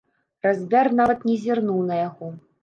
[0.45, 2.33] Разьбяр нават не зірнуў на яго.